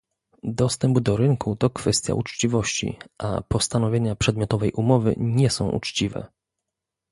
[0.53, 6.27] Dostęp do rynku to kwestia uczciwości, a postanowienia przedmiotowej umowy nie są uczciwe